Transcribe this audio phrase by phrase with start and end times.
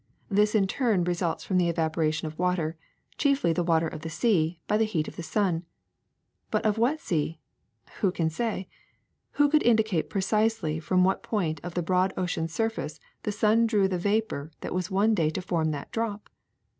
[0.31, 2.75] This in turn results from the evaporation of water,
[3.19, 5.63] chiefly the water of the sea, by the heat of the sun.
[6.49, 7.39] But of what sea?
[7.99, 8.67] Who can say?
[9.33, 13.87] Who could indicate precisely from what point of the broad ocean's surface the sun drew
[13.87, 16.31] the vapor that was one day to form that drop